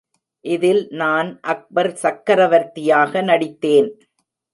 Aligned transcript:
இதில் 0.45 0.79
நான் 0.91 1.29
அக்பர் 1.43 1.89
சக்ரவர்த்தியாக 2.03 3.21
நடித்தேன். 3.21 3.89